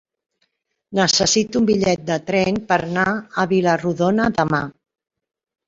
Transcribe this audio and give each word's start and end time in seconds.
Necessito 0.99 1.61
un 1.65 1.67
bitllet 1.67 2.01
de 2.09 2.17
tren 2.31 2.59
per 2.73 2.79
anar 2.89 3.05
a 3.15 3.47
Vila-rodona 3.55 4.29
demà. 4.43 4.67